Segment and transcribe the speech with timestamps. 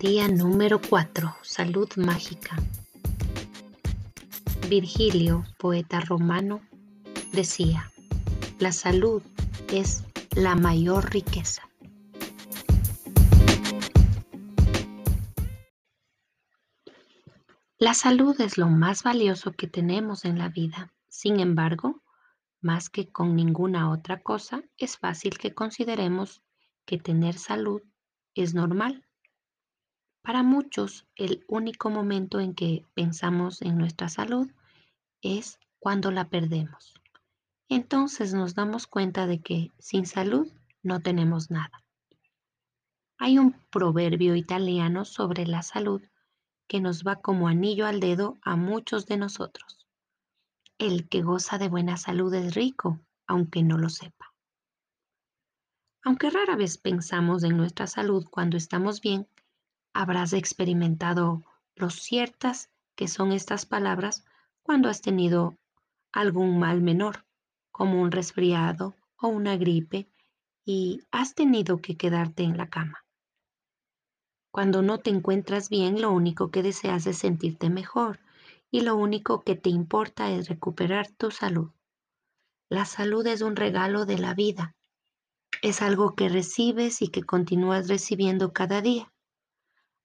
[0.00, 1.36] Día número 4.
[1.42, 2.56] Salud mágica.
[4.66, 6.62] Virgilio, poeta romano,
[7.34, 7.92] decía,
[8.58, 9.22] la salud
[9.70, 10.02] es
[10.34, 11.68] la mayor riqueza.
[17.76, 20.94] La salud es lo más valioso que tenemos en la vida.
[21.10, 22.02] Sin embargo,
[22.62, 26.42] más que con ninguna otra cosa, es fácil que consideremos
[26.86, 27.82] que tener salud
[28.34, 29.04] es normal.
[30.22, 34.50] Para muchos, el único momento en que pensamos en nuestra salud
[35.22, 36.94] es cuando la perdemos.
[37.68, 40.52] Entonces nos damos cuenta de que sin salud
[40.82, 41.82] no tenemos nada.
[43.18, 46.02] Hay un proverbio italiano sobre la salud
[46.66, 49.86] que nos va como anillo al dedo a muchos de nosotros.
[50.78, 54.32] El que goza de buena salud es rico, aunque no lo sepa.
[56.02, 59.28] Aunque rara vez pensamos en nuestra salud cuando estamos bien,
[59.92, 61.42] habrás experimentado
[61.74, 64.24] lo ciertas que son estas palabras
[64.62, 65.56] cuando has tenido
[66.12, 67.24] algún mal menor,
[67.70, 70.08] como un resfriado o una gripe,
[70.64, 73.04] y has tenido que quedarte en la cama.
[74.52, 78.20] Cuando no te encuentras bien, lo único que deseas es sentirte mejor
[78.70, 81.70] y lo único que te importa es recuperar tu salud.
[82.68, 84.76] La salud es un regalo de la vida.
[85.62, 89.12] Es algo que recibes y que continúas recibiendo cada día.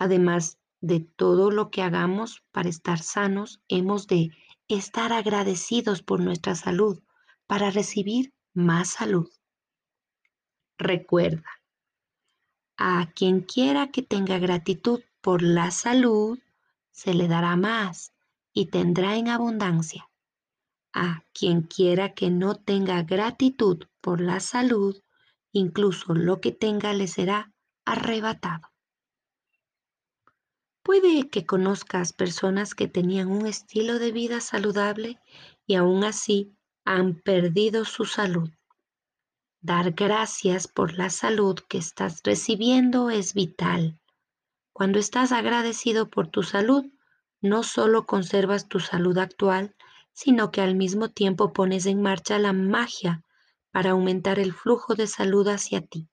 [0.00, 4.30] Además de todo lo que hagamos para estar sanos, hemos de
[4.66, 7.02] estar agradecidos por nuestra salud
[7.46, 9.28] para recibir más salud.
[10.78, 11.50] Recuerda,
[12.78, 16.38] a quien quiera que tenga gratitud por la salud,
[16.92, 18.14] se le dará más
[18.54, 20.08] y tendrá en abundancia.
[20.94, 24.96] A quien quiera que no tenga gratitud por la salud,
[25.52, 27.52] incluso lo que tenga le será
[27.84, 28.69] arrebatado.
[30.82, 35.20] Puede que conozcas personas que tenían un estilo de vida saludable
[35.66, 38.50] y aún así han perdido su salud.
[39.60, 44.00] Dar gracias por la salud que estás recibiendo es vital.
[44.72, 46.86] Cuando estás agradecido por tu salud,
[47.42, 49.76] no solo conservas tu salud actual,
[50.12, 53.22] sino que al mismo tiempo pones en marcha la magia
[53.70, 56.08] para aumentar el flujo de salud hacia ti.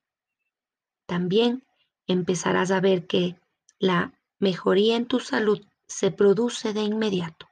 [1.06, 1.66] También
[2.06, 3.40] empezarás a ver que
[3.80, 7.48] la mejoría en tu salud se produce de inmediato.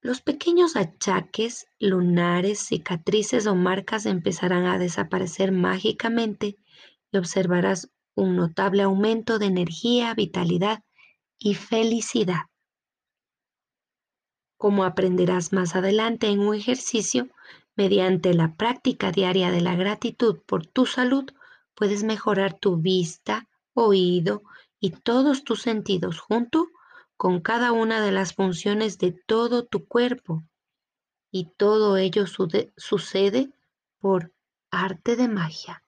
[0.00, 6.56] Los pequeños achaques, lunares, cicatrices o marcas empezarán a desaparecer mágicamente
[7.10, 10.84] y observarás un notable aumento de energía, vitalidad
[11.36, 12.42] y felicidad.
[14.56, 17.28] Como aprenderás más adelante en un ejercicio,
[17.76, 21.24] mediante la práctica diaria de la gratitud por tu salud,
[21.74, 24.42] puedes mejorar tu vista, oído
[24.80, 26.68] y todos tus sentidos junto
[27.16, 30.44] con cada una de las funciones de todo tu cuerpo.
[31.30, 32.24] Y todo ello
[32.76, 33.50] sucede
[33.98, 34.32] por
[34.70, 35.82] arte de magia.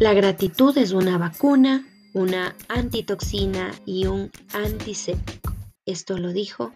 [0.00, 5.54] La gratitud es una vacuna, una antitoxina y un antiséptico.
[5.84, 6.72] Esto lo dijo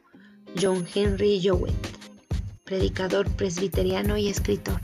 [0.61, 1.92] John Henry Jowett
[2.73, 4.81] predicador presbiteriano y escritor.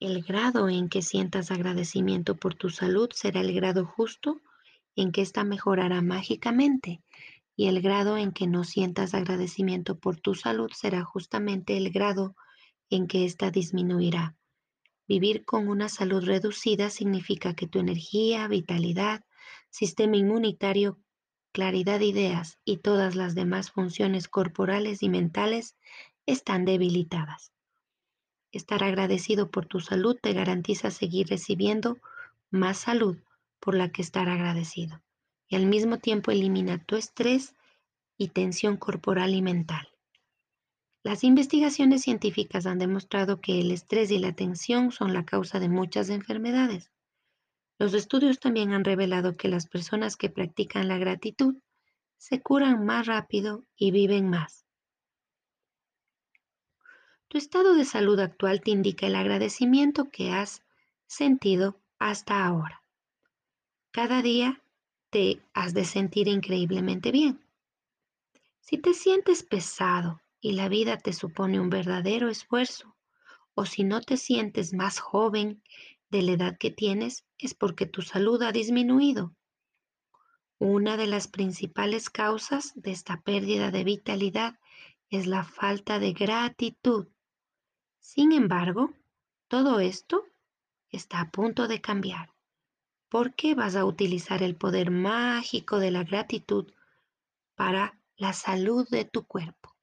[0.00, 4.40] El grado en que sientas agradecimiento por tu salud será el grado justo
[4.96, 7.04] en que ésta mejorará mágicamente
[7.54, 12.34] y el grado en que no sientas agradecimiento por tu salud será justamente el grado
[12.90, 14.34] en que ésta disminuirá.
[15.06, 19.24] Vivir con una salud reducida significa que tu energía, vitalidad,
[19.70, 20.98] sistema inmunitario
[21.56, 25.74] claridad de ideas y todas las demás funciones corporales y mentales
[26.26, 27.50] están debilitadas.
[28.52, 31.96] Estar agradecido por tu salud te garantiza seguir recibiendo
[32.50, 33.16] más salud
[33.58, 35.00] por la que estar agradecido
[35.48, 37.54] y al mismo tiempo elimina tu estrés
[38.18, 39.88] y tensión corporal y mental.
[41.02, 45.70] Las investigaciones científicas han demostrado que el estrés y la tensión son la causa de
[45.70, 46.90] muchas enfermedades.
[47.78, 51.56] Los estudios también han revelado que las personas que practican la gratitud
[52.16, 54.64] se curan más rápido y viven más.
[57.28, 60.62] Tu estado de salud actual te indica el agradecimiento que has
[61.06, 62.82] sentido hasta ahora.
[63.90, 64.62] Cada día
[65.10, 67.44] te has de sentir increíblemente bien.
[68.60, 72.96] Si te sientes pesado y la vida te supone un verdadero esfuerzo,
[73.54, 75.62] o si no te sientes más joven
[76.10, 79.34] de la edad que tienes es porque tu salud ha disminuido.
[80.58, 84.58] Una de las principales causas de esta pérdida de vitalidad
[85.10, 87.08] es la falta de gratitud.
[88.00, 88.94] Sin embargo,
[89.48, 90.24] todo esto
[90.90, 92.32] está a punto de cambiar.
[93.08, 96.72] ¿Por qué vas a utilizar el poder mágico de la gratitud
[97.54, 99.75] para la salud de tu cuerpo?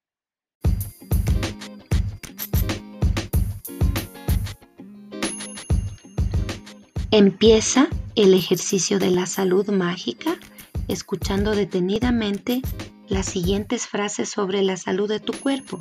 [7.16, 10.36] Empieza el ejercicio de la salud mágica
[10.88, 12.64] escuchando detenidamente
[13.08, 15.78] las siguientes frases sobre la salud de tu cuerpo.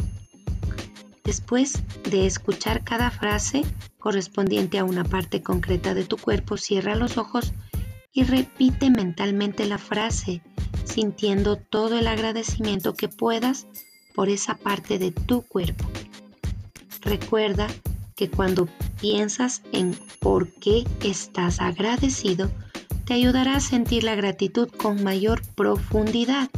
[1.25, 3.63] Después de escuchar cada frase
[3.99, 7.55] correspondiente a una parte concreta de tu cuerpo, cierra los ojos
[8.13, 10.43] y repite mentalmente la frase,
[10.85, 13.67] sintiendo todo el agradecimiento que puedas
[14.15, 15.87] por esa parte de tu cuerpo.
[17.01, 17.69] Recuerda
[18.17, 18.69] que cuando
[19.03, 22.49] piensas en por qué estás agradecido,
[23.05, 26.49] te ayudará a sentir la gratitud con mayor profundidad.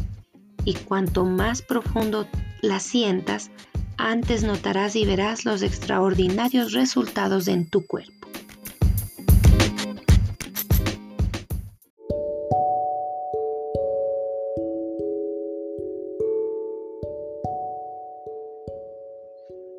[0.66, 2.28] Y cuanto más profundo
[2.60, 3.50] la sientas,
[3.96, 8.12] antes notarás y verás los extraordinarios resultados en tu cuerpo.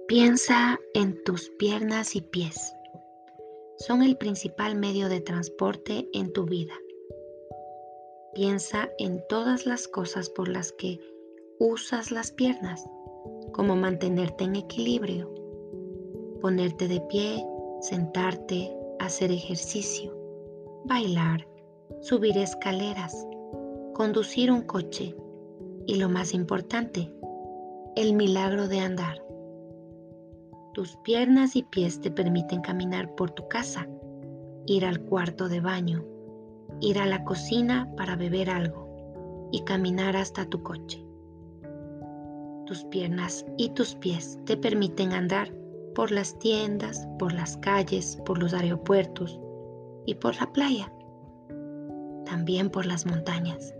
[0.08, 2.74] Piensa en tus piernas y pies.
[3.80, 6.74] Son el principal medio de transporte en tu vida.
[8.34, 11.02] Piensa en todas las cosas por las que
[11.60, 12.86] usas las piernas,
[13.52, 15.34] como mantenerte en equilibrio,
[16.40, 17.46] ponerte de pie,
[17.82, 20.18] sentarte, hacer ejercicio,
[20.86, 21.46] bailar,
[22.00, 23.28] subir escaleras,
[23.94, 25.14] conducir un coche
[25.88, 27.12] y lo más importante,
[27.98, 29.25] el milagro de andar.
[30.76, 33.88] Tus piernas y pies te permiten caminar por tu casa,
[34.66, 36.04] ir al cuarto de baño,
[36.82, 41.02] ir a la cocina para beber algo y caminar hasta tu coche.
[42.66, 45.56] Tus piernas y tus pies te permiten andar
[45.96, 49.40] por las tiendas, por las calles, por los aeropuertos
[50.06, 50.92] y por la playa,
[52.26, 53.74] también por las montañas.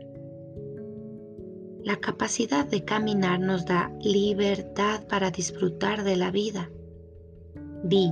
[1.84, 6.70] La capacidad de caminar nos da libertad para disfrutar de la vida
[7.88, 8.12] Di,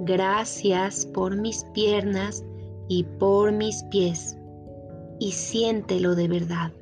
[0.00, 2.42] gracias por mis piernas
[2.88, 4.34] y por mis pies,
[5.18, 6.72] y siéntelo de verdad.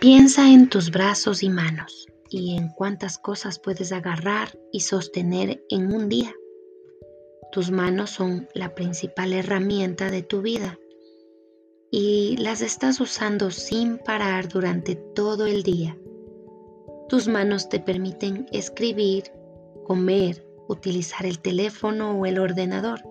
[0.00, 5.94] Piensa en tus brazos y manos y en cuántas cosas puedes agarrar y sostener en
[5.94, 6.34] un día.
[7.52, 10.78] Tus manos son la principal herramienta de tu vida
[11.90, 15.98] y las estás usando sin parar durante todo el día.
[17.08, 19.32] Tus manos te permiten escribir,
[19.84, 23.02] comer, utilizar el teléfono o el ordenador,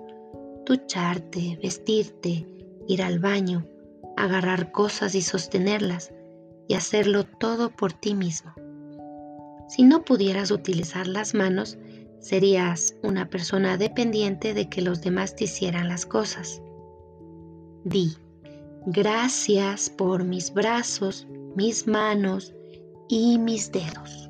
[0.65, 2.47] ducharte, vestirte,
[2.87, 3.67] ir al baño,
[4.15, 6.13] agarrar cosas y sostenerlas
[6.69, 8.53] y hacerlo todo por ti mismo.
[9.67, 11.77] Si no pudieras utilizar las manos,
[12.19, 16.61] serías una persona dependiente de que los demás te hicieran las cosas.
[17.83, 18.15] Di,
[18.85, 22.53] gracias por mis brazos, mis manos
[23.07, 24.29] y mis dedos.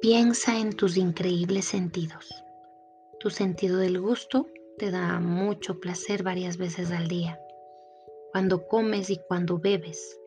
[0.00, 2.45] Piensa en tus increíbles sentidos.
[3.18, 4.46] Tu sentido del gusto
[4.76, 7.40] te da mucho placer varias veces al día.
[8.30, 10.20] Cuando comes y cuando bebes.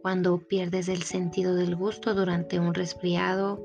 [0.00, 3.62] Cuando pierdes el sentido del gusto durante un resfriado,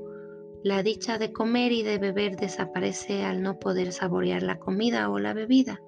[0.61, 5.19] la dicha de comer y de beber desaparece al no poder saborear la comida o
[5.19, 5.81] la bebida.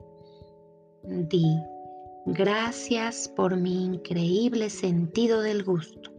[1.04, 1.60] Di,
[2.26, 6.15] gracias por mi increíble sentido del gusto.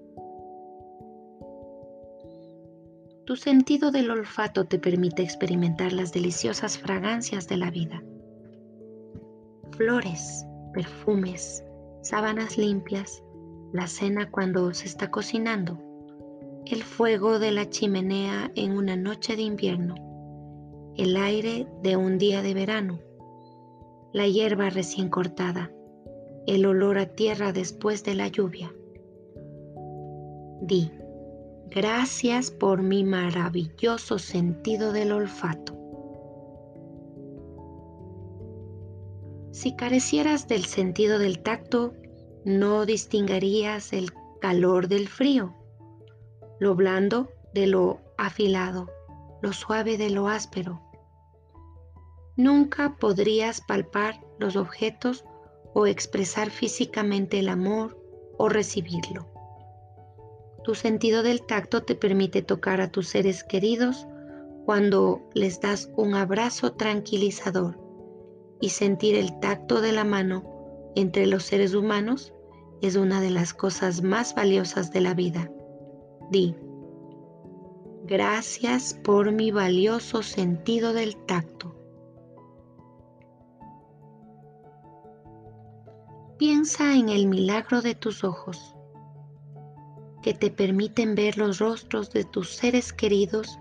[3.27, 8.01] Tu sentido del olfato te permite experimentar las deliciosas fragancias de la vida.
[9.73, 11.65] Flores, perfumes,
[12.03, 13.25] sábanas limpias,
[13.73, 15.77] la cena cuando se está cocinando,
[16.67, 19.97] el fuego de la chimenea en una noche de invierno,
[20.97, 23.01] el aire de un día de verano,
[24.13, 25.73] la hierba recién cortada,
[26.47, 28.73] el olor a tierra después de la lluvia.
[30.63, 30.93] Di,
[31.71, 35.77] Gracias por mi maravilloso sentido del olfato.
[39.51, 41.95] Si carecieras del sentido del tacto,
[42.45, 45.55] no distinguirías el calor del frío,
[46.61, 48.89] lo blando de lo afilado,
[49.43, 50.81] lo suave de lo áspero.
[52.37, 55.25] Nunca podrías palpar los objetos
[55.75, 57.99] o expresar físicamente el amor
[58.39, 59.36] o recibirlo.
[60.67, 64.09] Tu sentido del tacto te permite tocar a tus seres queridos
[64.65, 67.79] cuando les das un abrazo tranquilizador
[68.61, 70.43] y sentir el tacto de la mano
[70.97, 72.35] entre los seres humanos
[72.83, 75.53] es una de las cosas más valiosas de la vida.
[76.33, 76.57] Di,
[78.03, 81.77] gracias por mi valioso sentido del tacto.
[86.39, 88.76] Piensa en el milagro de tus ojos,
[90.27, 93.61] que te permiten ver los rostros de tus seres queridos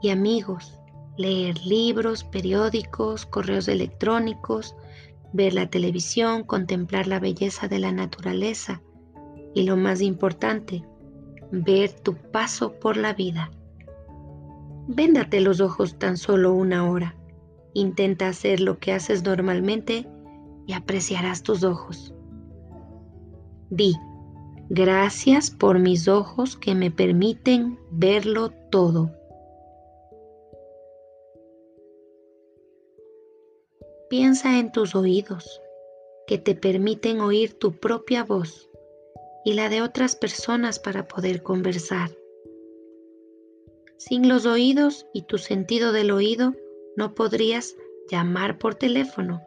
[0.00, 0.80] y amigos,
[1.18, 4.74] leer libros, periódicos, correos electrónicos,
[5.34, 8.80] ver la televisión, contemplar la belleza de la naturaleza
[9.54, 10.82] y lo más importante,
[11.52, 13.50] ver tu paso por la vida.
[14.86, 17.16] Véndate los ojos tan solo una hora.
[17.74, 20.08] Intenta hacer lo que haces normalmente
[20.66, 22.14] y apreciarás tus ojos.
[23.68, 23.94] Di,
[24.70, 29.10] gracias por mis ojos que me permiten verlo todo.
[34.10, 35.60] Piensa en tus oídos,
[36.26, 38.70] que te permiten oír tu propia voz
[39.44, 42.10] y la de otras personas para poder conversar.
[43.98, 46.54] Sin los oídos y tu sentido del oído,
[46.96, 47.76] no podrías
[48.10, 49.42] llamar por teléfono,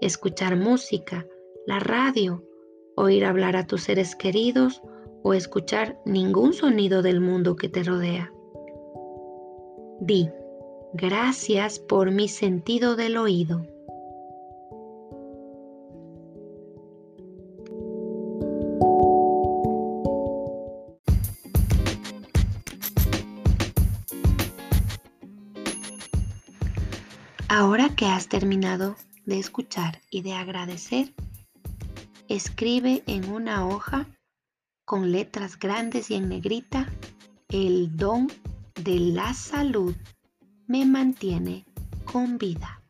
[0.00, 1.26] escuchar música,
[1.66, 2.42] la radio,
[2.96, 4.82] oír hablar a tus seres queridos
[5.22, 8.32] o escuchar ningún sonido del mundo que te rodea.
[10.00, 10.28] Di,
[10.94, 13.64] gracias por mi sentido del oído.
[27.48, 31.14] Ahora que has terminado de escuchar y de agradecer,
[32.28, 34.06] escribe en una hoja
[34.84, 36.88] con letras grandes y en negrita,
[37.48, 38.28] el don
[38.82, 39.94] de la salud
[40.66, 41.64] me mantiene
[42.04, 42.82] con vida.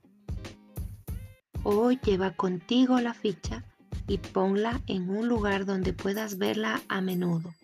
[1.63, 3.65] Hoy lleva contigo la ficha
[4.07, 7.55] y ponla en un lugar donde puedas verla a menudo.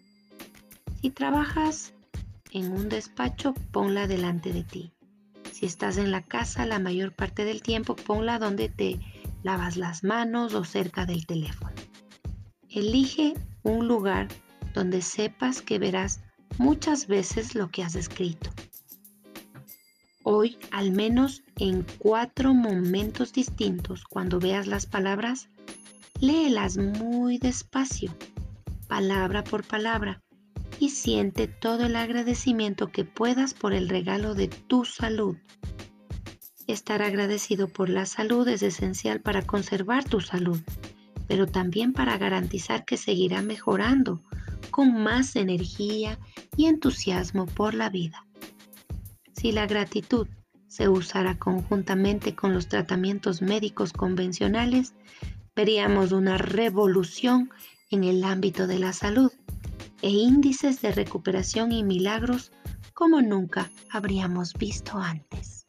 [1.00, 1.93] Si trabajas
[2.50, 4.93] en un despacho, ponla delante de ti.
[5.52, 8.99] Si estás en la casa la mayor parte del tiempo, ponla donde te
[9.43, 11.75] lavas las manos o cerca del teléfono.
[12.69, 14.29] Elige un lugar
[14.75, 16.21] donde sepas que verás
[16.59, 18.51] muchas veces lo que has escrito.
[20.25, 25.49] Hoy, al menos en cuatro momentos distintos, cuando veas las palabras,
[26.21, 28.15] léelas muy despacio,
[28.87, 30.23] palabra por palabra,
[30.79, 35.37] y siente todo el agradecimiento que puedas por el regalo de tu salud.
[36.73, 40.59] Estar agradecido por la salud es esencial para conservar tu salud,
[41.29, 44.23] pero también para garantizar que seguirá mejorando
[44.71, 46.19] con más energía
[46.57, 48.25] y entusiasmo por la vida.
[49.35, 50.26] Si la gratitud
[50.67, 54.95] se usara conjuntamente con los tratamientos médicos convencionales,
[55.55, 57.50] veríamos una revolución
[57.91, 59.31] en el ámbito de la salud
[60.00, 62.50] e índices de recuperación y milagros
[62.95, 65.62] como nunca habríamos visto antes.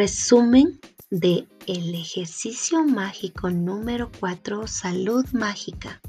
[0.00, 0.78] Resumen
[1.10, 6.00] de el ejercicio mágico número 4, salud mágica.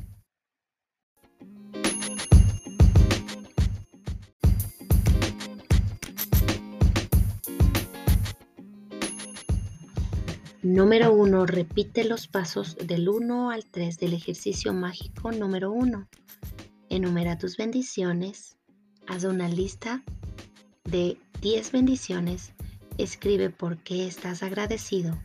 [10.61, 11.47] Número 1.
[11.47, 16.07] Repite los pasos del 1 al 3 del ejercicio mágico número 1.
[16.89, 18.55] Enumera tus bendiciones.
[19.07, 20.03] Haz una lista
[20.83, 22.53] de 10 bendiciones.
[22.99, 25.17] Escribe por qué estás agradecido.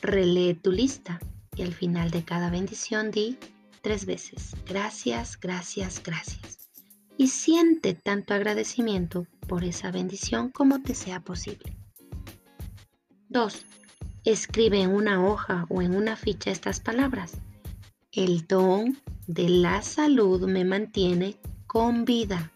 [0.00, 1.18] Relee tu lista
[1.56, 3.36] y al final de cada bendición di
[3.82, 6.70] tres veces gracias, gracias, gracias.
[7.16, 11.76] Y siente tanto agradecimiento por esa bendición como te sea posible.
[13.30, 13.66] 2.
[14.24, 17.32] Escribe en una hoja o en una ficha estas palabras.
[18.12, 18.96] El don
[19.26, 22.52] de la salud me mantiene con vida.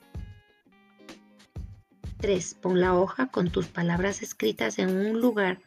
[2.23, 2.55] 3.
[2.55, 5.59] Pon la hoja con tus palabras escritas en un lugar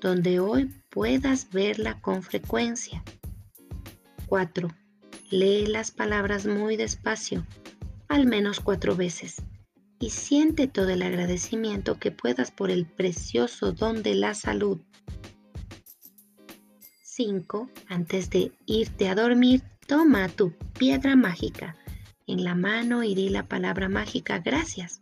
[0.00, 3.02] donde hoy puedas verla con frecuencia.
[4.26, 4.68] 4.
[5.30, 7.44] Lee las palabras muy despacio,
[8.08, 9.42] al menos cuatro veces,
[9.98, 14.80] y siente todo el agradecimiento que puedas por el precioso don de la salud
[17.02, 17.70] 5.
[17.88, 21.76] Antes de irte a dormir, toma tu piedra mágica
[22.28, 25.00] en la mano y di la palabra mágica gracias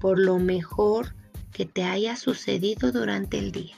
[0.00, 1.14] por lo mejor
[1.52, 3.76] que te haya sucedido durante el día.